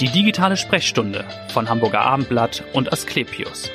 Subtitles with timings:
[0.00, 3.68] Die digitale Sprechstunde von Hamburger Abendblatt und Asklepios.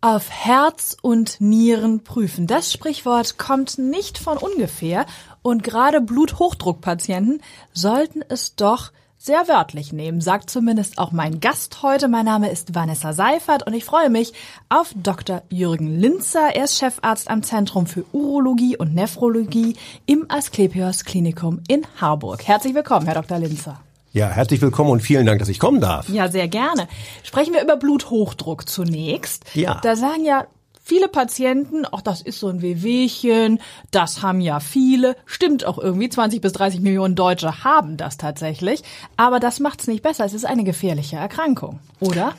[0.00, 2.46] Auf Herz und Nieren prüfen.
[2.46, 5.04] Das Sprichwort kommt nicht von ungefähr
[5.42, 7.42] und gerade Bluthochdruckpatienten
[7.74, 12.08] sollten es doch sehr wörtlich nehmen, sagt zumindest auch mein Gast heute.
[12.08, 14.32] Mein Name ist Vanessa Seifert und ich freue mich
[14.70, 15.42] auf Dr.
[15.50, 16.54] Jürgen Linzer.
[16.54, 22.48] Er ist Chefarzt am Zentrum für Urologie und Nephrologie im Asklepios Klinikum in Harburg.
[22.48, 23.38] Herzlich willkommen, Herr Dr.
[23.38, 23.78] Linzer.
[24.12, 26.08] Ja, herzlich willkommen und vielen Dank, dass ich kommen darf.
[26.08, 26.88] Ja, sehr gerne.
[27.22, 29.44] Sprechen wir über Bluthochdruck zunächst.
[29.54, 29.80] Ja.
[29.82, 30.46] Da sagen ja
[30.82, 36.08] viele Patienten, ach, das ist so ein Wehwehchen, das haben ja viele, stimmt auch irgendwie,
[36.08, 38.82] 20 bis 30 Millionen Deutsche haben das tatsächlich,
[39.18, 42.34] aber das macht's nicht besser, es ist eine gefährliche Erkrankung, oder?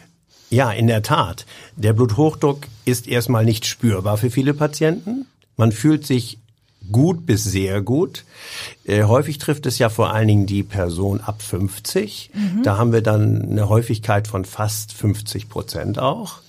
[0.50, 1.46] Ja, in der Tat.
[1.76, 5.28] Der Bluthochdruck ist erstmal nicht spürbar für viele Patienten.
[5.56, 6.39] Man fühlt sich
[6.92, 8.24] gut bis sehr gut.
[8.86, 12.32] Äh, häufig trifft es ja vor allen Dingen die Person ab 50.
[12.34, 12.64] Mhm.
[12.64, 16.42] Da haben wir dann eine Häufigkeit von fast 50 Prozent auch.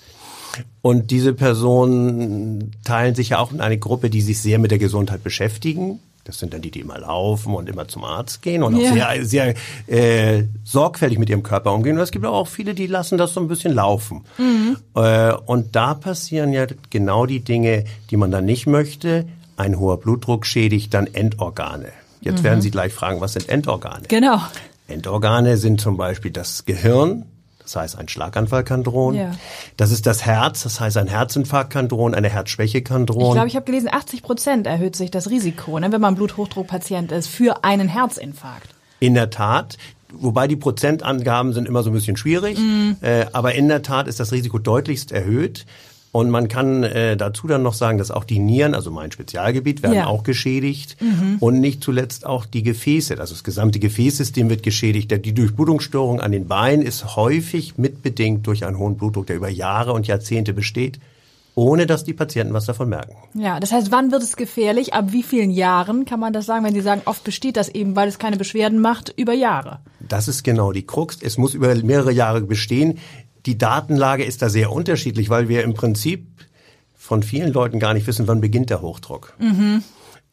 [0.83, 4.79] Und diese Personen teilen sich ja auch in eine Gruppe, die sich sehr mit der
[4.79, 6.01] Gesundheit beschäftigen.
[6.25, 9.25] Das sind dann die, die immer laufen und immer zum Arzt gehen und auch sehr,
[9.25, 9.55] sehr
[9.87, 11.97] äh, sorgfältig mit ihrem Körper umgehen.
[11.97, 14.25] Und es gibt auch viele, die lassen das so ein bisschen laufen.
[14.39, 14.77] Mhm.
[14.95, 19.27] Äh, und da passieren ja genau die Dinge, die man dann nicht möchte.
[19.61, 21.93] Ein hoher Blutdruck schädigt dann Endorgane.
[22.23, 22.45] Jetzt mhm.
[22.45, 24.05] werden Sie gleich fragen, was sind Endorgane?
[24.09, 24.41] Genau.
[24.89, 27.27] Endorgane sind zum Beispiel das Gehirn,
[27.63, 29.17] das heißt, ein Schlaganfall kann drohen.
[29.17, 29.33] Ja.
[29.77, 33.27] Das ist das Herz, das heißt, ein Herzinfarkt kann drohen, eine Herzschwäche kann drohen.
[33.27, 37.13] Ich glaube, ich habe gelesen, 80 Prozent erhöht sich das Risiko, ne, wenn man Bluthochdruckpatient
[37.13, 38.71] ist, für einen Herzinfarkt.
[38.99, 39.77] In der Tat.
[40.13, 42.93] Wobei die Prozentangaben sind immer so ein bisschen schwierig, mm.
[43.03, 45.67] äh, aber in der Tat ist das Risiko deutlichst erhöht.
[46.13, 49.83] Und man kann äh, dazu dann noch sagen, dass auch die Nieren, also mein Spezialgebiet,
[49.83, 50.07] werden ja.
[50.07, 51.37] auch geschädigt mhm.
[51.39, 55.13] und nicht zuletzt auch die Gefäße, also das gesamte Gefäßsystem wird geschädigt.
[55.25, 59.93] Die Durchblutungsstörung an den Beinen ist häufig mitbedingt durch einen hohen Blutdruck, der über Jahre
[59.93, 60.99] und Jahrzehnte besteht
[61.55, 63.17] ohne dass die Patienten was davon merken.
[63.35, 64.95] Ja, das heißt, wann wird es gefährlich?
[64.95, 67.97] Ab wie vielen Jahren kann man das sagen, wenn Sie sagen, oft besteht das eben,
[67.97, 69.81] weil es keine Beschwerden macht, über Jahre?
[70.01, 71.19] Das ist genau die Krux.
[71.21, 72.99] Es muss über mehrere Jahre bestehen
[73.47, 76.27] die Datenlage ist da sehr unterschiedlich, weil wir im Prinzip
[76.97, 79.35] von vielen Leuten gar nicht wissen, wann beginnt der Hochdruck.
[79.39, 79.83] Mhm.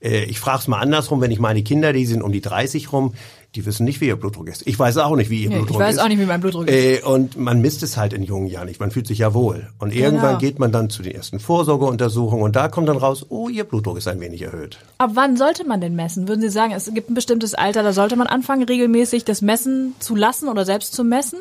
[0.02, 2.92] Äh, ich frage es mal andersrum, wenn ich meine Kinder, die sind um die 30
[2.92, 3.14] rum,
[3.56, 4.68] die wissen nicht, wie ihr Blutdruck ist.
[4.68, 5.82] Ich weiß auch nicht, wie ihr nee, Blutdruck ist.
[5.82, 6.02] Ich weiß ist.
[6.02, 6.74] auch nicht, wie mein Blutdruck ist.
[6.74, 8.80] Äh, und man misst es halt in jungen Jahren nicht.
[8.80, 9.70] Man fühlt sich ja wohl.
[9.80, 10.40] Und irgendwann genau.
[10.40, 13.98] geht man dann zu den ersten Vorsorgeuntersuchungen und da kommt dann raus, oh, ihr Blutdruck
[13.98, 14.78] ist ein wenig erhöht.
[15.00, 16.28] Ab wann sollte man denn messen?
[16.28, 19.96] Würden Sie sagen, es gibt ein bestimmtes Alter, da sollte man anfangen, regelmäßig das Messen
[20.00, 21.40] zu lassen oder selbst zu messen?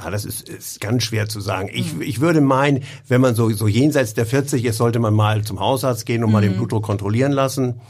[0.00, 1.68] Ja, das ist, ist ganz schwer zu sagen.
[1.72, 2.02] Ich, mhm.
[2.02, 5.60] ich würde meinen, wenn man so, so jenseits der 40 ist, sollte man mal zum
[5.60, 6.32] Hausarzt gehen und mhm.
[6.32, 6.56] mal den.
[6.56, 7.80] Blutdruck kontrollieren lassen.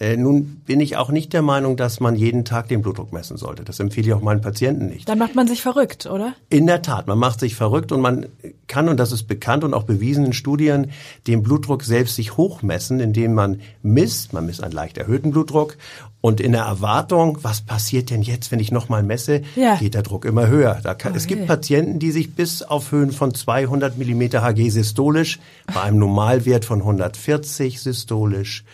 [0.00, 3.36] Äh, nun bin ich auch nicht der Meinung, dass man jeden Tag den Blutdruck messen
[3.36, 3.64] sollte.
[3.64, 5.06] Das empfehle ich auch meinen Patienten nicht.
[5.08, 6.34] Dann macht man sich verrückt, oder?
[6.48, 8.26] In der Tat, man macht sich verrückt und man
[8.66, 10.90] kann, und das ist bekannt und auch bewiesen in Studien,
[11.26, 15.76] den Blutdruck selbst sich hochmessen, indem man misst, man misst einen leicht erhöhten Blutdruck
[16.22, 19.76] und in der Erwartung, was passiert denn jetzt, wenn ich nochmal messe, ja.
[19.76, 20.74] geht der Druck immer höher.
[20.82, 21.12] Kann, okay.
[21.14, 25.40] Es gibt Patienten, die sich bis auf Höhen von 200 Millimeter Hg systolisch
[25.72, 28.64] bei einem Normalwert von 140 systolisch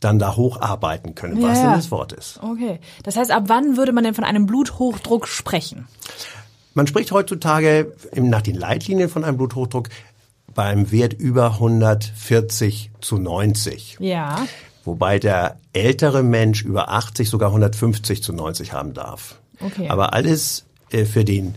[0.00, 1.64] dann da hocharbeiten können, was ja.
[1.64, 2.40] denn das Wort ist.
[2.42, 2.80] Okay.
[3.02, 5.86] Das heißt, ab wann würde man denn von einem Bluthochdruck sprechen?
[6.74, 9.88] Man spricht heutzutage nach den Leitlinien von einem Bluthochdruck
[10.54, 13.98] bei einem Wert über 140 zu 90.
[14.00, 14.46] Ja.
[14.84, 19.36] Wobei der ältere Mensch über 80 sogar 150 zu 90 haben darf.
[19.60, 19.88] Okay.
[19.88, 21.54] Aber alles äh, für den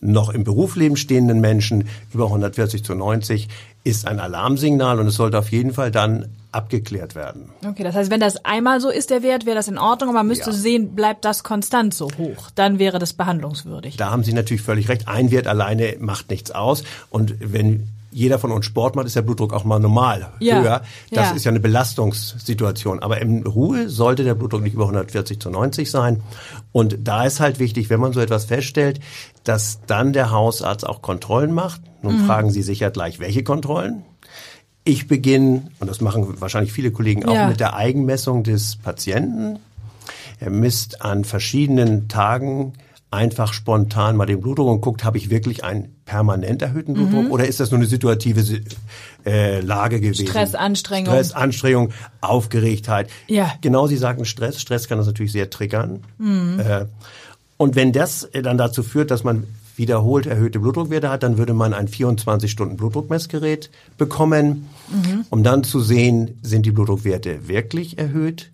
[0.00, 3.48] noch im Berufsleben stehenden Menschen über 140 zu 90
[3.84, 7.50] ist ein Alarmsignal und es sollte auf jeden Fall dann abgeklärt werden.
[7.64, 10.18] Okay, das heißt, wenn das einmal so ist, der Wert, wäre das in Ordnung, aber
[10.18, 10.56] man müsste ja.
[10.56, 13.96] sehen, bleibt das konstant so hoch, dann wäre das behandlungswürdig.
[13.96, 15.06] Da haben Sie natürlich völlig recht.
[15.06, 19.20] Ein Wert alleine macht nichts aus und wenn jeder von uns Sport macht, ist der
[19.20, 20.62] Blutdruck auch mal normal ja.
[20.62, 20.82] höher.
[21.10, 21.36] Das ja.
[21.36, 23.00] ist ja eine Belastungssituation.
[23.00, 26.22] Aber in Ruhe sollte der Blutdruck nicht über 140 zu 90 sein.
[26.72, 29.00] Und da ist halt wichtig, wenn man so etwas feststellt,
[29.44, 31.82] dass dann der Hausarzt auch Kontrollen macht.
[32.00, 32.26] Nun mhm.
[32.26, 34.02] fragen Sie sicher gleich, welche Kontrollen?
[34.88, 37.48] Ich beginne, und das machen wahrscheinlich viele Kollegen auch, ja.
[37.48, 39.58] mit der Eigenmessung des Patienten.
[40.38, 42.72] Er misst an verschiedenen Tagen
[43.10, 47.30] einfach spontan mal den Blutdruck und guckt, habe ich wirklich einen permanent erhöhten Blutdruck mhm.
[47.32, 48.60] oder ist das nur eine situative
[49.24, 50.28] äh, Lage gewesen?
[50.28, 51.12] Stress, Anstrengung.
[51.12, 53.10] Stress, Anstrengung, Aufgeregtheit.
[53.26, 53.52] Ja.
[53.62, 54.60] Genau, Sie sagten Stress.
[54.60, 56.04] Stress kann das natürlich sehr triggern.
[56.18, 56.60] Mhm.
[56.60, 56.86] Äh,
[57.56, 61.74] und wenn das dann dazu führt, dass man wiederholt erhöhte Blutdruckwerte hat, dann würde man
[61.74, 65.24] ein 24-Stunden-Blutdruckmessgerät bekommen, mhm.
[65.30, 68.50] um dann zu sehen, sind die Blutdruckwerte wirklich erhöht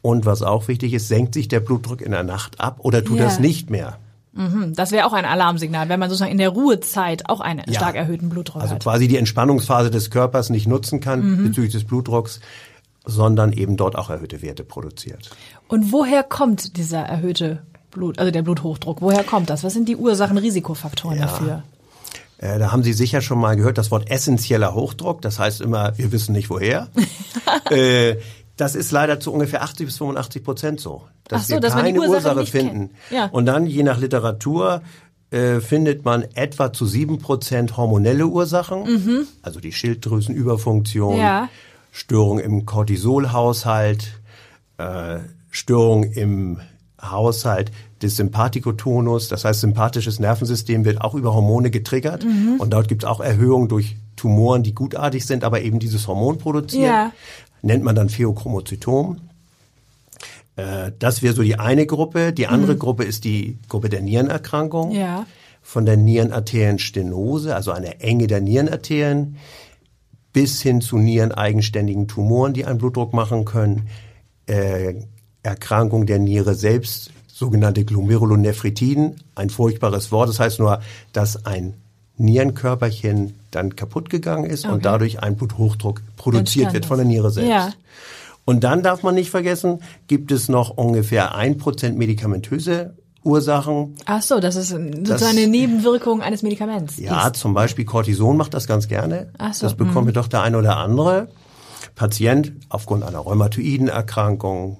[0.00, 3.18] Und was auch wichtig ist, senkt sich der Blutdruck in der Nacht ab oder tut
[3.18, 3.24] Ja.
[3.24, 3.98] das nicht mehr?
[4.32, 7.74] Mhm, Das wäre auch ein Alarmsignal, wenn man sozusagen in der Ruhezeit auch einen Ja.
[7.74, 8.82] stark erhöhten Blutdruck Also hat.
[8.84, 11.44] quasi die Entspannungsphase des Körpers nicht nutzen kann Mhm.
[11.48, 12.38] bezüglich des Blutdrucks,
[13.04, 15.30] sondern eben dort auch erhöhte Werte produziert.
[15.66, 19.00] Und woher kommt dieser erhöhte Blut, also der Bluthochdruck?
[19.00, 19.64] Woher kommt das?
[19.64, 21.26] Was sind die Ursachen, Risikofaktoren Ja.
[21.26, 21.62] dafür?
[22.38, 25.22] Äh, da haben Sie sicher schon mal gehört, das Wort essentieller Hochdruck.
[25.22, 26.88] Das heißt immer, wir wissen nicht woher.
[27.70, 28.16] äh,
[28.56, 31.02] das ist leider zu ungefähr 80 bis 85 Prozent so.
[31.28, 32.90] Dass so, wir dass keine Ursache Ursache finden.
[33.10, 33.26] Ja.
[33.26, 34.82] Und dann, je nach Literatur,
[35.30, 39.26] äh, findet man etwa zu sieben Prozent hormonelle Ursachen.
[39.42, 41.20] Also die Schilddrüsenüberfunktion, Mhm.
[41.20, 41.48] Ja.
[41.92, 44.20] Störung im Cortisolhaushalt,
[44.78, 45.18] äh,
[45.50, 46.60] Störung im
[47.00, 47.70] Haushalt
[48.02, 52.56] des Sympathikotonus, das heißt sympathisches Nervensystem wird auch über Hormone getriggert Mhm.
[52.58, 56.38] und dort gibt es auch Erhöhungen durch Tumoren, die gutartig sind, aber eben dieses Hormon
[56.38, 56.84] produzieren.
[56.84, 57.12] Ja.
[57.62, 59.18] Nennt man dann Pheochromozytom.
[60.56, 62.32] Äh, Das wäre so die eine Gruppe.
[62.32, 64.90] Die andere Gruppe ist die Gruppe der Nierenerkrankung.
[64.90, 64.94] Mhm.
[64.96, 65.26] Ja.
[65.62, 69.36] Von der Nierenarterienstenose, also eine Enge der Nierenarterien,
[70.32, 73.88] bis hin zu niereneigenständigen Tumoren, die einen Blutdruck machen können.
[74.46, 74.94] Äh,
[75.42, 80.28] Erkrankung der Niere selbst, sogenannte Glomerulonephritiden, ein furchtbares Wort.
[80.28, 80.80] Das heißt nur,
[81.12, 81.74] dass ein
[82.16, 87.50] Nierenkörperchen dann kaputt gegangen ist und dadurch ein Bluthochdruck produziert wird von der Niere selbst.
[87.50, 87.72] Ja.
[88.44, 93.94] Und dann darf man nicht vergessen, gibt es noch ungefähr ein Prozent medikamentöse Ursachen.
[94.06, 96.98] Ach so, das ist sozusagen Das- eine Nebenwirkung eines Medikaments.
[96.98, 99.28] Ja, zum Beispiel Cortison macht das ganz gerne.
[99.38, 100.12] Ach so, das bekommt mhm.
[100.14, 101.28] doch der eine oder andere
[101.94, 104.78] Patient aufgrund einer rheumatoiden Erkrankung,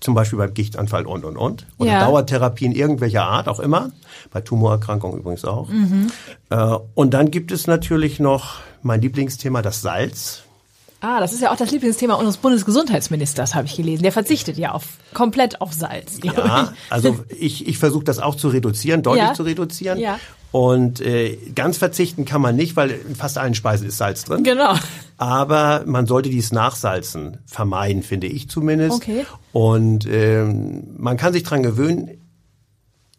[0.00, 1.66] zum Beispiel beim Gichtanfall und, und, und.
[1.78, 1.96] Oder Mhm.
[1.96, 2.04] Ja.
[2.06, 3.92] Dauertherapien irgendwelcher Art auch immer.
[4.32, 5.68] Bei Tumorerkrankungen übrigens auch.
[5.68, 6.08] Mhm.
[6.50, 10.42] Äh, und dann gibt es natürlich noch mein Lieblingsthema, das Salz.
[11.02, 14.04] Ah, das ist ja auch das Lieblingsthema unseres Bundesgesundheitsministers, habe ich gelesen.
[14.04, 16.18] Der verzichtet ja auf komplett auf Salz.
[16.22, 16.32] Ja,
[16.72, 16.92] ich.
[16.92, 19.34] also ich, ich versuche das auch zu reduzieren, deutlich Ja.
[19.34, 19.98] zu reduzieren.
[19.98, 20.20] Ja.
[20.52, 24.44] Und äh, ganz verzichten kann man nicht, weil in fast allen Speisen ist Salz drin.
[24.44, 24.74] Genau.
[25.18, 28.94] Aber man sollte dieses Nachsalzen vermeiden, finde ich zumindest.
[28.96, 29.26] Okay.
[29.52, 32.10] Und ähm, man kann sich dran gewöhnen.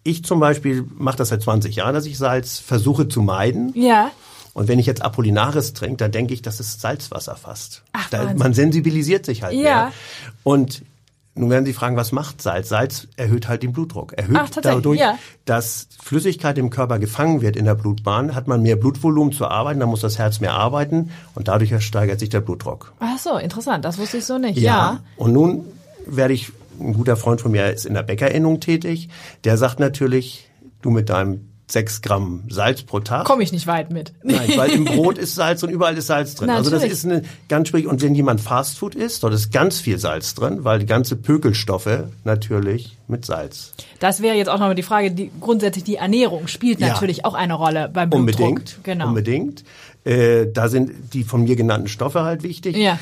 [0.04, 3.72] Ich zum Beispiel mache das seit 20 Jahren, dass ich Salz versuche zu meiden.
[3.76, 4.12] Ja.
[4.54, 7.84] Und wenn ich jetzt Apollinaris trinke, dann denke ich, das ist Salzwasser fast.
[7.94, 9.62] Ach, da, man sensibilisiert sich halt Ja.
[9.62, 9.92] mehr.
[10.44, 10.84] Und
[11.36, 12.70] nun werden Sie fragen, was macht Salz?
[12.70, 14.14] Salz erhöht halt den Blutdruck.
[14.14, 15.18] Erhöht Ach, dadurch, ja.
[15.46, 19.80] dass Flüssigkeit im Körper gefangen wird in der Blutbahn, hat man mehr Blutvolumen zu arbeiten,
[19.80, 22.94] dann muss das Herz mehr arbeiten und dadurch steigert sich der Blutdruck.
[23.00, 23.84] Ach so, interessant.
[23.84, 24.60] Das wusste ich so nicht.
[24.60, 25.00] Ja.
[25.18, 25.66] Und nun
[26.06, 29.10] werde ich, ein guter Freund von mir ist in der Bäckerinnung tätig,
[29.44, 30.48] der sagt natürlich,
[30.84, 33.26] du mit deinem sechs Gramm Salz pro Tag.
[33.26, 34.14] Komme ich nicht weit mit.
[34.24, 36.50] Nein, weil im Brot ist Salz und überall ist Salz drin.
[36.50, 37.88] Also das ist eine ganz schwierig.
[37.88, 42.04] Und wenn jemand Fastfood isst, dort ist ganz viel Salz drin, weil die ganze Pökelstoffe
[42.26, 43.72] natürlich mit Salz.
[44.00, 46.90] Das wäre jetzt auch nochmal die Frage, die, grundsätzlich die Ernährung spielt Ja.
[46.90, 48.40] natürlich auch eine Rolle beim Blutdruck.
[48.40, 48.80] Unbedingt.
[48.84, 49.08] Genau.
[49.08, 49.64] Unbedingt.
[50.04, 52.76] Äh, da sind die von mir genannten Stoffe halt wichtig.
[52.76, 53.00] Ja.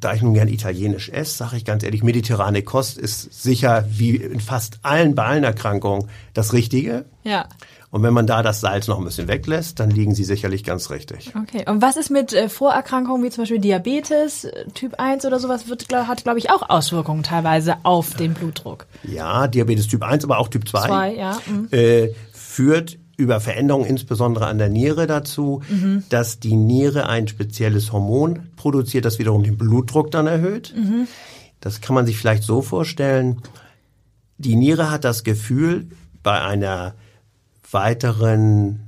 [0.00, 4.16] Da ich nun gern italienisch esse, sage ich ganz ehrlich, mediterrane Kost ist sicher wie
[4.16, 7.04] in fast allen Ballenerkrankungen das Richtige.
[7.22, 7.48] Ja.
[7.90, 10.90] Und wenn man da das Salz noch ein bisschen weglässt, dann liegen sie sicherlich ganz
[10.90, 11.32] richtig.
[11.36, 11.64] Okay.
[11.68, 15.68] Und was ist mit äh, Vorerkrankungen wie zum Beispiel Diabetes, äh, Typ 1 oder sowas,
[15.68, 18.86] wird, glaub, hat, glaube ich, auch Auswirkungen teilweise auf den Blutdruck.
[19.02, 21.68] Ja, Diabetes Typ 1, aber auch Typ 2, Zwei, ja, mhm.
[21.72, 26.04] äh, führt über Veränderungen insbesondere an der Niere dazu, Mhm.
[26.08, 30.74] dass die Niere ein spezielles Hormon produziert, das wiederum den Blutdruck dann erhöht.
[30.76, 31.06] Mhm.
[31.60, 33.42] Das kann man sich vielleicht so vorstellen.
[34.38, 35.86] Die Niere hat das Gefühl,
[36.22, 36.94] bei einer
[37.70, 38.80] weiteren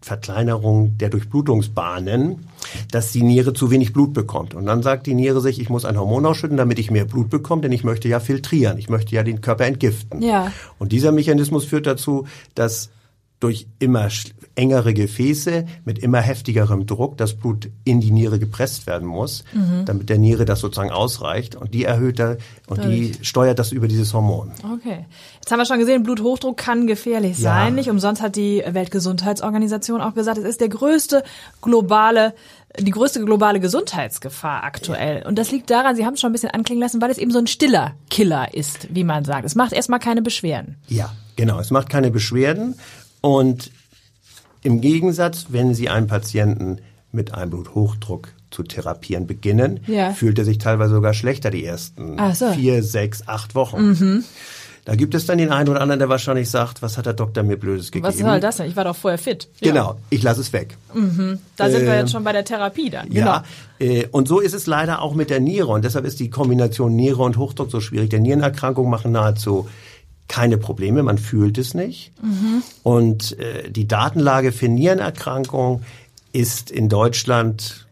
[0.00, 2.46] Verkleinerung der Durchblutungsbahnen,
[2.90, 4.54] dass die Niere zu wenig Blut bekommt.
[4.54, 7.30] Und dann sagt die Niere sich, ich muss ein Hormon ausschütten, damit ich mehr Blut
[7.30, 10.20] bekomme, denn ich möchte ja filtrieren, ich möchte ja den Körper entgiften.
[10.20, 10.50] Ja.
[10.78, 12.90] Und dieser Mechanismus führt dazu, dass
[13.42, 14.08] durch immer
[14.54, 19.84] engere Gefäße mit immer heftigerem Druck das Blut in die Niere gepresst werden muss, Mhm.
[19.86, 21.54] damit der Niere das sozusagen ausreicht.
[21.56, 24.52] Und die erhöht da, und die steuert das über dieses Hormon.
[24.74, 25.06] Okay.
[25.40, 27.54] Jetzt haben wir schon gesehen, Bluthochdruck kann gefährlich Ja.
[27.54, 27.74] sein.
[27.74, 31.22] Nicht umsonst hat die Weltgesundheitsorganisation auch gesagt, es ist der größte
[31.60, 32.34] globale
[32.80, 35.26] die größte globale Gesundheitsgefahr aktuell.
[35.26, 37.30] Und das liegt daran, Sie haben es schon ein bisschen anklingen lassen, weil es eben
[37.30, 39.44] so ein stiller Killer ist, wie man sagt.
[39.44, 40.76] Es macht erstmal keine Beschwerden.
[40.88, 41.58] Ja, genau.
[41.60, 42.76] Es macht keine Beschwerden.
[43.22, 43.70] Und
[44.62, 46.78] im Gegensatz, wenn Sie einen Patienten
[47.10, 50.12] mit einem Bluthochdruck zu therapieren beginnen, Ja.
[50.12, 52.52] fühlt er sich teilweise sogar schlechter die ersten so.
[52.52, 54.24] vier, sechs, acht Wochen.
[54.84, 57.44] Da gibt es dann den einen oder anderen, der wahrscheinlich sagt, was hat der Doktor
[57.44, 58.08] mir Blödes gegeben?
[58.08, 58.66] Was soll das denn?
[58.66, 59.48] Ich war doch vorher fit.
[59.60, 59.70] Ja.
[59.70, 60.76] Genau, ich lasse es weg.
[60.92, 63.08] Da sind wir Ähm, jetzt schon bei der Therapie dann.
[63.08, 63.26] Genau.
[63.26, 63.44] Ja,
[63.78, 65.68] äh, und so ist es leider auch mit der Niere.
[65.68, 68.10] Und deshalb ist die Kombination Niere und Hochdruck so schwierig.
[68.10, 69.68] Denn Nierenerkrankungen machen nahezu
[70.28, 72.12] keine Probleme, man fühlt es nicht.
[72.82, 75.84] Und äh, die Datenlage für Nierenerkrankungen
[76.32, 77.86] ist in Deutschland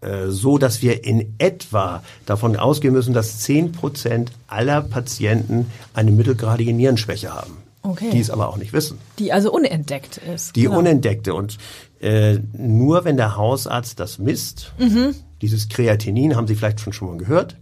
[0.00, 6.10] äh, so, dass wir in etwa davon ausgehen müssen, dass 10 Prozent aller Patienten eine
[6.10, 7.56] mittelgradige Nierenschwäche haben.
[7.82, 8.10] Okay.
[8.10, 8.98] Die es aber auch nicht wissen.
[9.20, 10.56] Die also unentdeckt ist.
[10.56, 10.78] Die Genau.
[10.80, 11.34] unentdeckte.
[11.34, 11.56] Und
[12.00, 15.14] äh, nur wenn der Hausarzt das misst, Mhm.
[15.40, 17.56] dieses Kreatinin, haben Sie vielleicht schon schon mal gehört.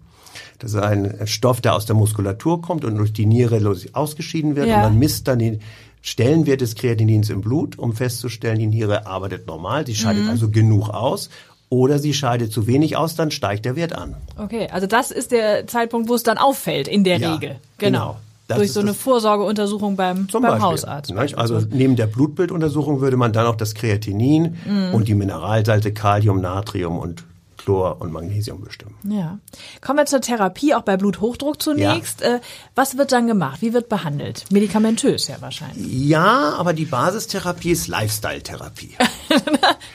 [0.65, 3.61] Das ist ein Stoff, der aus der Muskulatur kommt und durch die Niere
[3.93, 4.67] ausgeschieden wird.
[4.69, 4.77] Ja.
[4.77, 5.61] Und man misst dann den
[6.01, 10.31] Stellenwert des Kreatinins im Blut, um festzustellen, die Niere arbeitet normal, sie scheidet Mhm.
[10.31, 11.29] also genug aus.
[11.71, 14.15] Oder sie scheidet zu wenig aus, dann steigt der Wert an.
[14.39, 17.57] Okay, also das ist der Zeitpunkt, wo es dann auffällt, in der Ja, Regel.
[17.79, 18.17] genau.
[18.47, 18.57] Genau.
[18.59, 20.61] Durch so eine Vorsorgeuntersuchung beim, beim Beispiel.
[20.63, 21.15] Hausarzt.
[21.15, 21.39] Nicht?
[21.39, 24.93] Also neben der Blutbilduntersuchung würde man dann auch das Kreatinin Mhm.
[24.95, 27.25] und die Mineralsalze Kalium, Natrium und
[27.65, 28.95] Chlor und Magnesium bestimmen.
[29.05, 29.39] Ja.
[29.81, 32.23] Kommen wir zur Therapie, auch bei Bluthochdruck zunächst.
[32.23, 32.41] Äh,
[32.75, 33.63] was wird dann gemacht?
[33.63, 34.45] Wie wird behandelt?
[34.51, 35.87] Medikamentös ja wahrscheinlich.
[35.91, 38.97] Ja, aber die Basistherapie ist Lifestyle-Therapie.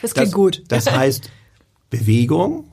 [0.02, 0.62] Das klingt gut.
[0.68, 1.30] Das heißt
[1.90, 2.64] Bewegung,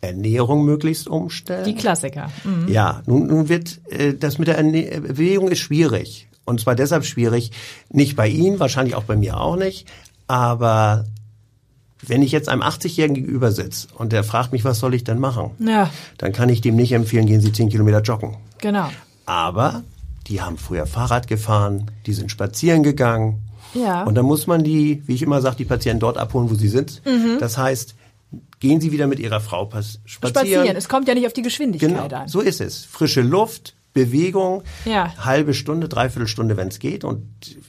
[0.00, 1.64] Ernährung möglichst umstellen.
[1.64, 2.30] Die Klassiker.
[2.44, 2.68] Mhm.
[2.68, 6.28] Ja, nun, nun wird äh, das mit der Erne Bewegung ist schwierig.
[6.44, 7.50] Und zwar deshalb schwierig,
[7.88, 9.88] nicht bei Ihnen, wahrscheinlich auch bei mir auch nicht,
[10.28, 11.06] aber
[12.08, 15.18] wenn ich jetzt einem 80-Jährigen gegenüber sitze und der fragt mich, was soll ich denn
[15.18, 15.50] machen?
[15.58, 18.36] Ja, Dann kann ich dem nicht empfehlen, gehen Sie 10 Kilometer joggen.
[18.58, 18.88] genau.
[19.26, 19.82] Aber
[20.28, 23.42] die haben früher Fahrrad gefahren, die sind spazieren gegangen.
[23.74, 24.04] Ja.
[24.04, 26.68] Und dann muss man die, wie ich immer sage, die Patienten dort abholen, wo sie
[26.68, 27.02] sind.
[27.04, 27.38] Mhm.
[27.40, 27.94] Das heißt,
[28.58, 30.00] gehen Sie wieder mit Ihrer Frau spazieren.
[30.06, 30.76] Spazieren.
[30.76, 32.28] Es kommt ja nicht auf die Geschwindigkeit Genau, an.
[32.28, 32.84] so ist es.
[32.84, 35.12] Frische Luft, Bewegung, Ja.
[35.24, 37.02] halbe Stunde, dreiviertel Stunde, wenn es geht.
[37.02, 37.22] Und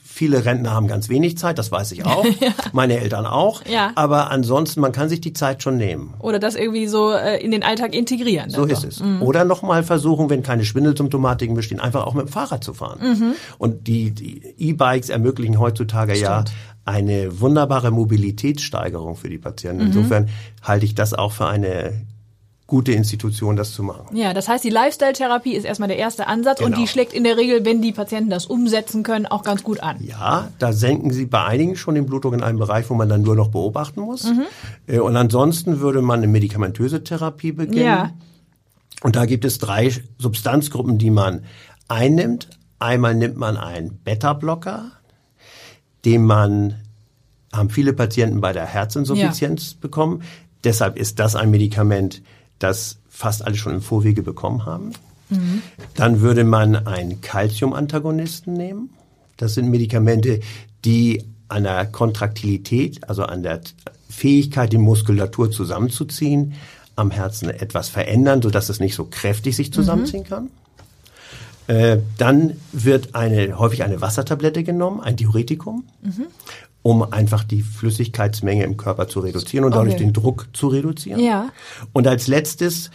[0.04, 2.26] viele Rentner haben ganz wenig Zeit, das weiß ich auch.
[2.72, 3.62] Meine Eltern auch.
[3.66, 3.92] Ja.
[3.94, 6.12] Aber ansonsten, man kann sich die Zeit schon nehmen.
[6.18, 8.50] Oder das irgendwie so äh, in den Alltag integrieren.
[8.50, 8.88] So dann ist doch.
[8.90, 9.22] es.
[9.22, 12.98] Oder nochmal versuchen, wenn keine Schwindelsymptomatiken bestehen, einfach auch mit dem Fahrrad zu fahren.
[13.00, 13.32] Mhm.
[13.56, 16.44] Und die die E-Bikes ermöglichen heutzutage ja
[16.84, 19.82] eine wunderbare Mobilitätssteigerung für die Patienten.
[19.84, 19.92] Mhm.
[19.92, 20.28] Insofern
[20.62, 22.02] halte ich das auch für eine
[22.68, 24.14] gute Institution, das zu machen.
[24.14, 26.78] Ja, das heißt, die Lifestyle-Therapie ist erstmal der erste Ansatz und Genau.
[26.78, 29.96] die schlägt in der Regel, wenn die Patienten das umsetzen können, auch ganz gut an.
[30.04, 33.22] Ja, da senken Sie bei einigen schon den Blutdruck in einem Bereich, wo man dann
[33.22, 34.24] nur noch beobachten muss.
[34.24, 34.42] Mhm.
[34.86, 37.86] Äh, Und ansonsten würde man eine medikamentöse Therapie beginnen.
[37.86, 38.10] Ja.
[39.02, 41.44] Und da gibt es drei Substanzgruppen, die man
[41.88, 42.50] einnimmt.
[42.78, 44.92] Einmal nimmt man einen Beta-Blocker,
[46.04, 46.74] den man,
[47.50, 50.22] haben viele Patienten bei der Herzinsuffizienz bekommen.
[50.64, 52.20] Deshalb ist das ein Medikament,
[52.58, 54.92] das fast alle schon im Vorwege bekommen haben.
[55.94, 58.90] Dann würde man einen Calcium-Antagonisten nehmen.
[59.36, 60.40] Das sind Medikamente,
[60.84, 63.60] die an der Kontraktilität, also an der
[64.08, 66.54] Fähigkeit, die Muskulatur zusammenzuziehen,
[66.96, 70.50] am Herzen etwas verändern, sodass es nicht so kräftig sich zusammenziehen kann.
[71.68, 75.84] Äh, dann wird eine, häufig eine Wassertablette genommen, ein Diuretikum,
[76.88, 80.04] um einfach die Flüssigkeitsmenge im Körper zu reduzieren und dadurch Okay.
[80.04, 81.20] den Druck zu reduzieren.
[81.20, 81.50] Ja.
[81.92, 82.90] Und als letztes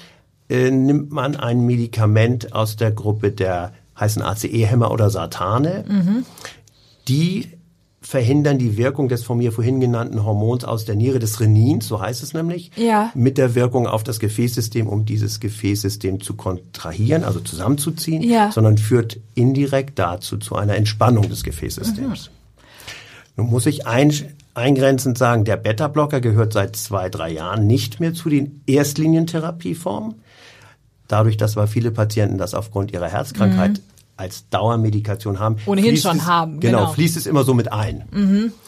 [0.49, 6.23] äh, nimmt man ein Medikament aus der Gruppe der heißen ACE-Hämmer oder Satane.
[7.07, 7.49] Die
[8.01, 12.01] verhindern die Wirkung des von mir vorhin genannten Hormons aus der Niere des Renins, so
[12.01, 13.11] heißt es nämlich, Ja.
[13.13, 18.51] mit der Wirkung auf das Gefäßsystem, um dieses Gefäßsystem zu kontrahieren, also zusammenzuziehen, Ja.
[18.51, 22.29] sondern führt indirekt dazu zu einer Entspannung des Gefäßsystems.
[23.35, 24.13] Nun muss ich ein,
[24.53, 30.15] eingrenzend sagen, der Beta-Blocker gehört seit zwei, drei Jahren nicht mehr zu den Erstlinientherapieformen.
[31.07, 33.81] Dadurch, dass aber viele Patienten das aufgrund ihrer Herzkrankheit
[34.15, 35.55] als Dauermedikation haben.
[35.55, 35.61] Mhm.
[35.71, 36.91] Ohnehin schon es, haben, Genau, genau.
[36.93, 38.03] fließt es immer so mit ein.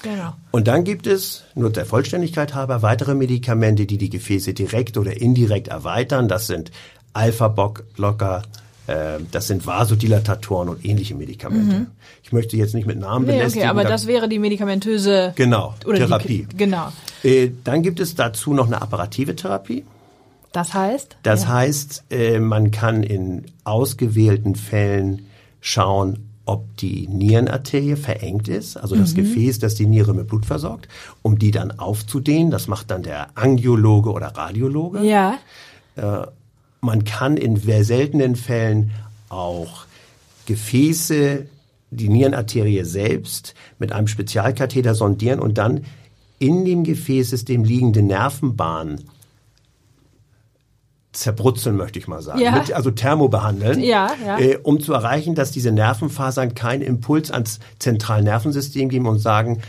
[0.01, 0.33] Genau.
[0.51, 5.21] Und dann gibt es, nur der Vollständigkeit halber, weitere Medikamente, die die Gefäße direkt oder
[5.21, 6.27] indirekt erweitern.
[6.27, 6.71] Das sind
[7.13, 8.41] Alpha-Blocker,
[9.31, 11.87] das sind Vasodilatatoren und ähnliche Medikamente.
[12.23, 13.31] Ich möchte jetzt nicht mit Namen Mhm.
[13.31, 13.63] Nee, belästigen.
[13.67, 16.47] okay, aber da- das wäre die medikamentöse Genau, Therapie.
[16.51, 16.91] Die, genau.
[17.23, 19.83] Äh, dann gibt es dazu noch eine apparative Therapie.
[20.51, 21.17] Das heißt?
[21.23, 21.47] Das ja.
[21.49, 25.25] heißt, äh, man kann in ausgewählten Fällen
[25.61, 28.99] schauen, ob die Nierenarterie verengt ist, also Mhm.
[28.99, 30.87] das Gefäß, das die Niere mit Blut versorgt,
[31.23, 32.51] um die dann aufzudehnen.
[32.51, 35.01] Das macht dann der Angiologe oder Radiologe.
[35.03, 35.39] Ja.
[36.85, 38.91] Man kann in sehr seltenen Fällen
[39.29, 39.85] auch
[40.45, 41.45] Gefäße,
[41.91, 45.85] die Nierenarterie selbst mit einem Spezialkatheter sondieren und dann
[46.39, 49.05] in dem Gefäßsystem liegende Nervenbahnen
[51.13, 52.41] zerbrutzeln, möchte ich mal sagen.
[52.41, 52.51] Ja.
[52.51, 54.37] Mit, also thermobehandeln, Ja, ja.
[54.37, 59.61] Äh, um zu erreichen, dass diese Nervenfasern keinen Impuls ans zentralen Nervensystem geben und sagen,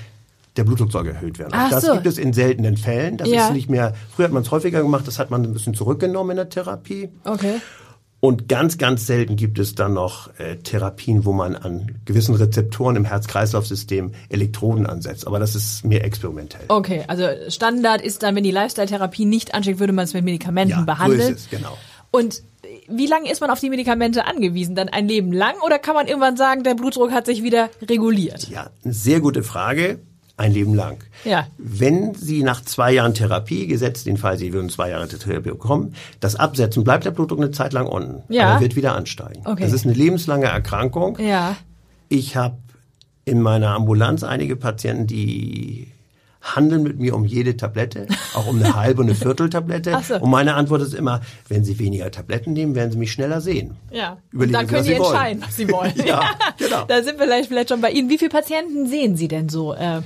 [0.56, 1.52] der Blutdruck soll erhöht werden.
[1.54, 1.92] Ach das so.
[1.94, 3.16] gibt es in seltenen Fällen.
[3.16, 3.48] Das Ja.
[3.48, 6.30] ist nicht mehr, früher hat man es häufiger gemacht, das hat man ein bisschen zurückgenommen
[6.30, 7.08] in der Therapie.
[7.24, 7.60] Okay.
[8.18, 12.96] Und ganz, ganz selten gibt es dann noch äh, Therapien, wo man an gewissen Rezeptoren
[12.96, 15.26] im Herz-Kreislauf-System Elektroden ansetzt.
[15.26, 16.62] Aber das ist mehr experimentell.
[16.68, 20.70] Okay, also Standard ist dann, wenn die Lifestyle-Therapie nicht ansteht, würde man es mit Medikamenten
[20.78, 21.20] ja, behandeln.
[21.20, 21.76] so ist es, genau.
[22.10, 22.42] Und
[22.88, 24.74] wie lange ist man auf die Medikamente angewiesen?
[24.74, 28.48] Dann ein Leben lang oder kann man irgendwann sagen, der Blutdruck hat sich wieder reguliert?
[28.48, 30.00] Ja, eine sehr gute Frage.
[30.38, 30.98] Ein Leben lang.
[31.24, 31.46] Ja.
[31.56, 35.94] Wenn Sie nach zwei Jahren Therapie, gesetzt den Fall, Sie würden zwei Jahre Therapie bekommen,
[36.20, 38.22] das absetzen, bleibt der Blutdruck eine Zeit lang unten.
[38.28, 38.44] Ja.
[38.44, 39.40] Aber er wird wieder ansteigen.
[39.46, 39.62] Okay.
[39.62, 41.18] Das ist eine lebenslange Erkrankung.
[41.18, 41.56] Ja.
[42.10, 42.58] Ich habe
[43.24, 45.88] in meiner Ambulanz einige Patienten, die
[46.54, 49.96] handeln mit mir um jede Tablette, auch um eine halbe und eine Vierteltablette.
[50.06, 50.16] So.
[50.20, 53.76] Und meine Antwort ist immer, wenn Sie weniger Tabletten nehmen, werden Sie mich schneller sehen.
[53.90, 54.18] Ja.
[54.30, 55.14] Überlegen dann Sie, können was Sie Sie wollen.
[55.14, 55.94] entscheiden, was Sie wollen.
[56.06, 56.84] Ja, genau.
[56.86, 58.08] Da sind wir vielleicht, vielleicht schon bei Ihnen.
[58.08, 60.02] Wie viele Patienten sehen Sie denn so äh,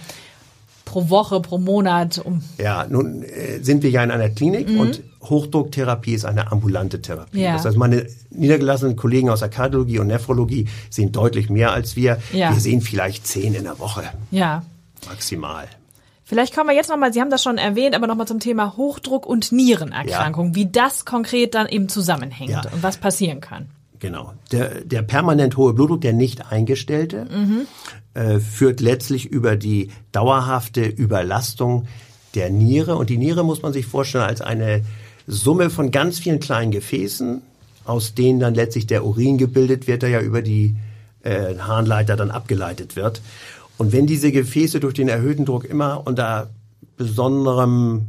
[0.90, 2.18] pro Woche, pro Monat?
[2.18, 7.00] Um Ja, nun äh, sind wir ja in einer Klinik und Hochdrucktherapie ist eine ambulante
[7.00, 7.38] Therapie.
[7.38, 7.44] Mhm.
[7.44, 7.52] Ja.
[7.52, 12.18] Das heißt, meine niedergelassenen Kollegen aus der Kardiologie und Nephrologie sehen deutlich mehr als wir.
[12.32, 12.52] Ja.
[12.52, 14.64] Wir sehen vielleicht zehn in der Woche ja.
[15.08, 15.68] maximal.
[16.24, 19.26] Vielleicht kommen wir jetzt nochmal, Sie haben das schon erwähnt, aber nochmal zum Thema Hochdruck
[19.26, 22.62] und Nierenerkrankung, wie das konkret dann eben zusammenhängt Ja.
[22.72, 23.68] und was passieren kann.
[24.00, 24.32] Genau.
[24.50, 27.26] Der, der permanent hohe Blutdruck, der nicht eingestellte,
[28.14, 31.86] äh, führt letztlich über die dauerhafte Überlastung
[32.34, 32.96] der Niere.
[32.96, 34.82] Und die Niere muss man sich vorstellen als eine
[35.26, 37.42] Summe von ganz vielen kleinen Gefäßen,
[37.84, 40.76] aus denen dann letztlich der Urin gebildet wird, der ja über die
[41.22, 43.20] äh, Harnleiter dann abgeleitet wird.
[43.76, 46.50] Und wenn diese Gefäße durch den erhöhten Druck immer unter
[46.96, 48.06] besonderem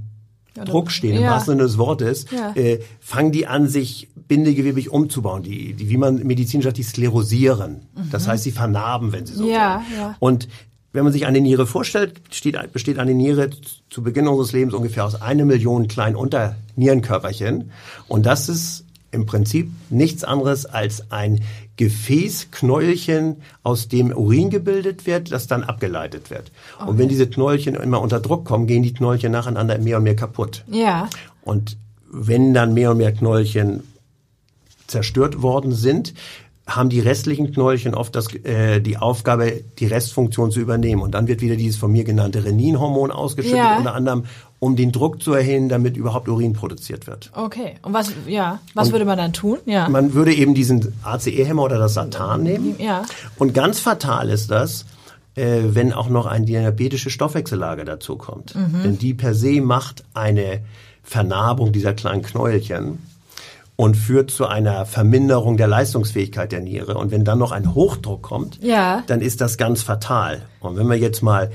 [0.55, 1.31] Druck stehen, im Ja.
[1.31, 2.51] wahrsten Sinne des Wortes, Ja.
[2.55, 7.81] äh, fangen die an, sich bindegewebig umzubauen, die, die wie man medizinisch sagt, die sklerosieren.
[8.11, 9.49] Das heißt, sie vernarben, wenn sie so Mhm.
[9.51, 9.99] Ja, wollen.
[9.99, 10.15] ja.
[10.19, 10.47] Und
[10.93, 13.49] wenn man sich eine Niere vorstellt, besteht, besteht eine Niere
[13.89, 17.71] zu Beginn unseres Lebens ungefähr aus eine Million kleinen Unternierenkörperchen.
[18.07, 21.41] Und das ist im Prinzip nichts anderes als ein
[21.81, 26.51] Gefäßknäuelchen, aus dem Urin gebildet wird, das dann abgeleitet wird.
[26.85, 30.15] Und wenn diese Knäuelchen immer unter Druck kommen, gehen die Knäuelchen nacheinander mehr und mehr
[30.15, 30.63] kaputt.
[30.67, 31.09] Ja.
[31.41, 33.81] Und wenn dann mehr und mehr Knäuelchen
[34.85, 36.13] zerstört worden sind,
[36.75, 41.01] haben die restlichen Knäuelchen oft das, äh, die Aufgabe, die Restfunktion zu übernehmen.
[41.01, 43.77] Und dann wird wieder dieses von mir genannte Reninhormon ausgeschüttet, Ja.
[43.77, 44.25] unter anderem,
[44.59, 47.31] um den Druck zu erhöhen, damit überhaupt Urin produziert wird.
[47.33, 47.75] Okay.
[47.81, 49.57] Und was, ja, was würde man dann tun?
[49.65, 49.89] Ja.
[49.89, 52.75] Man würde eben diesen ACE-Hämmer oder das Satan nehmen.
[52.77, 53.03] Ja.
[53.37, 54.85] Und ganz fatal ist das,
[55.35, 58.53] äh, wenn auch noch eine diabetische Stoffwechsellage dazu kommt.
[58.55, 58.83] Mhm.
[58.83, 60.61] Denn die per se macht eine
[61.03, 62.99] Vernarbung dieser kleinen Knäuelchen
[63.81, 66.93] und führt zu einer Verminderung der Leistungsfähigkeit der Niere.
[66.99, 69.01] Und wenn dann noch ein Hochdruck kommt, Ja.
[69.07, 70.43] dann ist das ganz fatal.
[70.59, 71.51] Und wenn wir jetzt mal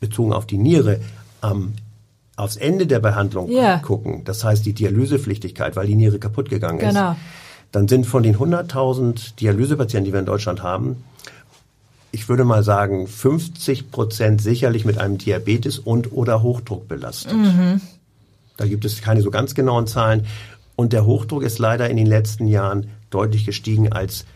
[0.00, 1.00] bezogen auf die Niere
[1.40, 1.74] am
[2.34, 3.78] aufs Ende der Behandlung Ja.
[3.78, 7.14] gucken, das heißt die Dialysepflichtigkeit, weil die Niere kaputt gegangen ist, Genau.
[7.72, 11.04] dann sind von den 100.000 Dialysepatienten, die wir in Deutschland haben,
[12.10, 17.32] ich würde mal sagen, 50 Prozent sicherlich mit einem Diabetes und oder Hochdruck belastet.
[18.58, 20.26] Da gibt es keine so ganz genauen Zahlen.
[20.76, 24.26] Und der Hochdruck ist leider in den letzten Jahren deutlich gestiegen als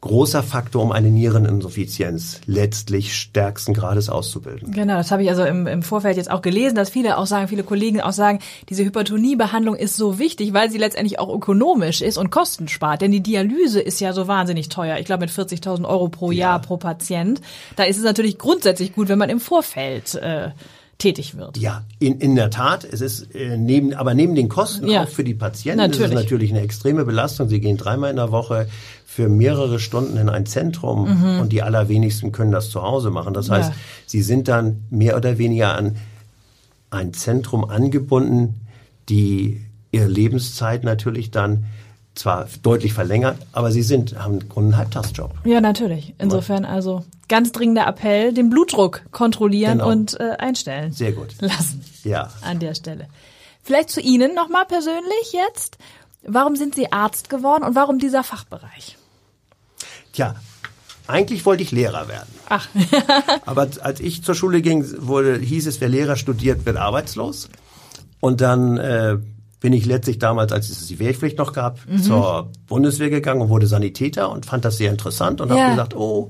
[0.00, 4.70] großer Faktor, um eine Niereninsuffizienz letztlich stärksten Grades auszubilden.
[4.70, 7.48] Genau, das habe ich also im, im Vorfeld jetzt auch gelesen, dass viele auch sagen,
[7.48, 12.16] viele Kollegen auch sagen, diese Hypertoniebehandlung ist so wichtig, weil sie letztendlich auch ökonomisch ist
[12.16, 13.02] und Kosten spart.
[13.02, 14.98] Denn die Dialyse ist ja so wahnsinnig teuer.
[14.98, 17.40] Ich glaube mit 40.000 Euro pro Jahr pro Patient.
[17.74, 20.50] Da ist es natürlich grundsätzlich gut, wenn man im Vorfeld äh,
[20.98, 21.56] tätig wird.
[21.58, 22.84] Ja, in, in der Tat.
[22.84, 25.04] Es ist äh, neben, aber neben den Kosten Ja.
[25.04, 26.16] auch für die Patienten ist Natürlich.
[26.16, 27.48] es natürlich eine extreme Belastung.
[27.48, 28.68] Sie gehen dreimal in der Woche
[29.06, 33.32] für mehrere Stunden in ein Zentrum und die allerwenigsten können das zu Hause machen.
[33.34, 33.74] Das heißt, Mhm.
[33.74, 33.80] Ja.
[34.06, 35.96] sie sind dann mehr oder weniger an
[36.90, 38.60] ein Zentrum angebunden,
[39.08, 41.64] die ihre Lebenszeit natürlich dann
[42.18, 45.32] zwar deutlich verlängert, aber sie sind, haben einen Halbtagsjob.
[45.44, 46.14] Ja, natürlich.
[46.18, 49.90] Insofern also ganz dringender Appell, den Blutdruck kontrollieren Genau.
[49.90, 51.28] und äh, einstellen Sehr gut.
[51.40, 52.30] lassen Ja.
[52.42, 53.06] an der Stelle.
[53.62, 55.78] Vielleicht zu Ihnen nochmal persönlich jetzt.
[56.26, 58.96] Warum sind Sie Arzt geworden und warum dieser Fachbereich?
[60.12, 60.34] Tja,
[61.06, 62.28] eigentlich wollte ich Lehrer werden.
[62.48, 62.66] Ach,
[63.46, 67.48] Aber als ich zur Schule ging, wurde, hieß es, wer Lehrer studiert, wird arbeitslos.
[68.20, 69.18] Und dann äh,
[69.60, 73.66] bin ich letztlich damals, als es die Wehrpflicht noch gab, zur Bundeswehr gegangen und wurde
[73.66, 75.56] Sanitäter und fand das sehr interessant und Ja.
[75.58, 76.28] habe gesagt, oh,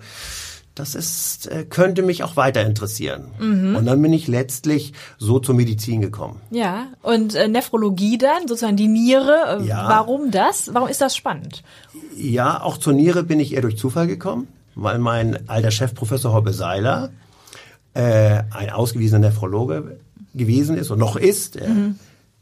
[0.74, 3.24] das ist, äh, könnte mich auch weiter interessieren.
[3.40, 6.40] Und dann bin ich letztlich so zur Medizin gekommen.
[6.50, 9.58] Ja, und äh, Nephrologie dann, sozusagen die Niere.
[9.60, 9.88] Äh, Ja.
[9.88, 10.70] Warum das?
[10.72, 11.64] Warum ist das spannend?
[12.16, 16.32] Ja, auch zur Niere bin ich eher durch Zufall gekommen, weil mein alter Chef, Professor
[16.32, 17.10] Hobbe Seiler,
[17.94, 19.98] äh, ein ausgewiesener Nephrologe
[20.32, 21.56] gewesen ist und noch ist.
[21.56, 21.74] Er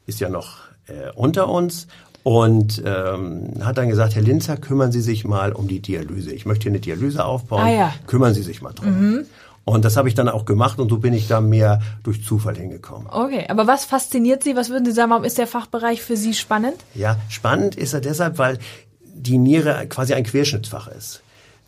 [0.07, 1.87] ist ja noch äh, unter uns.
[2.23, 6.33] Und ähm, hat dann gesagt, Herr Linzer, kümmern Sie sich mal um die Dialyse.
[6.33, 7.63] Ich möchte hier eine Dialyse aufbauen.
[7.63, 7.95] Ah, ja.
[8.09, 9.27] Kümmern Sie sich mal drum.
[9.65, 12.57] Und das habe ich dann auch gemacht und so bin ich da mehr durch Zufall
[12.57, 13.09] hingekommen.
[13.11, 14.55] Okay, aber was fasziniert Sie?
[14.55, 16.77] Was würden Sie sagen, warum ist der Fachbereich für Sie spannend?
[16.95, 18.59] Ja, spannend ist er deshalb, weil
[19.03, 21.21] die Niere quasi ein Querschnittsfach ist.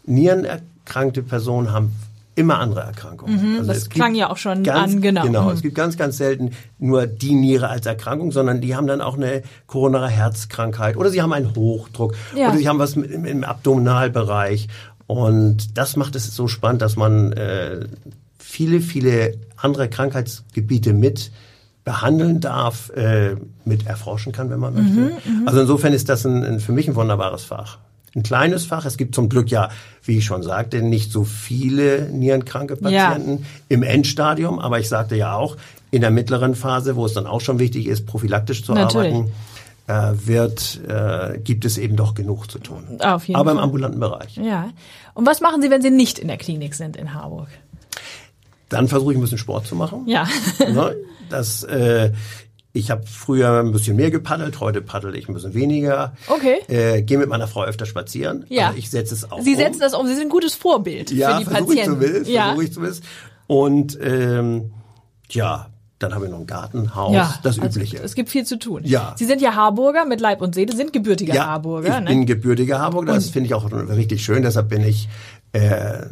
[0.06, 1.92] Nierenerkrankte Personen haben
[2.38, 3.56] immer andere Erkrankungen.
[3.58, 5.22] Also das klang ja auch schon ganz, an, genau.
[5.24, 5.52] Genau, Mhm.
[5.54, 9.16] es gibt ganz, ganz selten nur die Niere als Erkrankung, sondern die haben dann auch
[9.16, 12.48] eine koronare Herzkrankheit oder sie haben einen Hochdruck Ja.
[12.48, 14.68] oder sie haben was im, im Abdominalbereich.
[15.06, 17.86] Und das macht es so spannend, dass man äh,
[18.38, 21.30] viele, viele andere Krankheitsgebiete mit
[21.84, 25.12] behandeln darf, äh, mit erforschen kann, wenn man Mhm, möchte.
[25.46, 27.78] Also insofern ist das ein, ein, für mich ein wunderbares Fach.
[28.14, 28.84] Ein kleines Fach.
[28.84, 29.70] Es gibt zum Glück ja,
[30.04, 33.10] wie ich schon sagte, nicht so viele nierenkranke Ja.
[33.10, 34.58] Patienten im Endstadium.
[34.58, 35.56] Aber ich sagte ja auch,
[35.90, 39.14] in der mittleren Phase, wo es dann auch schon wichtig ist, prophylaktisch zu Natürlich.
[39.14, 39.32] arbeiten,
[39.86, 43.00] äh, wird, äh, gibt es eben doch genug zu tun.
[43.00, 43.64] Auf jeden Aber im Fall.
[43.64, 44.36] ambulanten Bereich.
[44.36, 44.70] Ja.
[45.14, 47.48] Und was machen Sie, wenn Sie nicht in der Klinik sind in Harburg?
[48.68, 50.02] Dann versuche ich ein bisschen Sport zu machen.
[50.06, 50.26] Ja.
[50.58, 50.94] Ne?
[51.30, 52.12] Das, äh,
[52.72, 56.12] ich habe früher ein bisschen mehr gepaddelt, heute paddel ich ein bisschen weniger.
[56.28, 56.58] Okay.
[56.68, 58.44] Äh, Gehe mit meiner Frau öfter spazieren.
[58.48, 58.68] Ja.
[58.68, 59.56] Also ich setze es auch Sie um.
[59.56, 60.06] setzen das um.
[60.06, 62.00] Sie sind ein gutes Vorbild ja, für die versuche ich Patienten.
[62.00, 62.30] zumindest.
[62.30, 62.44] ja.
[62.46, 63.04] Versuche ich zumindest.
[63.46, 64.70] Und ähm,
[65.30, 67.98] ja, dann haben wir noch ein Gartenhaus, ja, das also Übliche.
[68.02, 68.82] es gibt viel zu tun.
[68.84, 69.14] Ja.
[69.16, 71.98] Sie sind ja Harburger mit Leib und Seele, sind gebürtiger ja, Harburger.
[71.98, 72.10] ich ne?
[72.10, 73.14] bin gebürtiger Harburger.
[73.14, 74.42] Das finde ich auch richtig schön.
[74.42, 75.08] Deshalb bin ich
[75.52, 76.02] äh,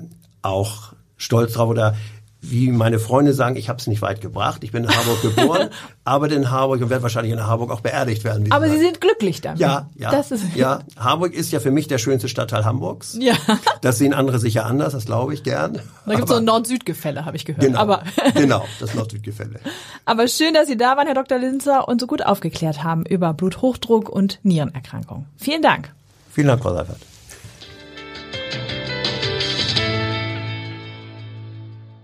[0.42, 1.68] auch stolz drauf.
[1.68, 1.94] Oder
[2.40, 4.62] wie meine Freunde sagen, ich habe es nicht weit gebracht.
[4.62, 5.70] Ich bin in Harburg geboren,
[6.04, 8.50] arbeite in Harburg und werde wahrscheinlich in Harburg auch beerdigt werden.
[8.52, 9.58] Aber Sie sind glücklich damit.
[9.60, 10.10] Ja, ja.
[10.10, 13.16] Das ist, ja, Hamburg ist ja für mich der schönste Stadtteil Hamburgs.
[13.20, 13.34] Ja.
[13.80, 15.80] Das sehen andere sicher anders, das glaube ich gern.
[16.04, 17.62] Da gibt es so ein Nord-Süd-Gefälle, habe ich gehört.
[17.64, 18.02] Genau, Aber,
[18.34, 19.60] genau, das Nord-Süd-Gefälle.
[20.04, 21.38] aber schön, dass Sie da waren, Herr Dr.
[21.38, 25.26] Linzer, und so gut aufgeklärt haben über Bluthochdruck und Nierenerkrankung.
[25.36, 25.92] Vielen Dank.
[26.32, 26.98] Vielen Dank, Frau Seifert.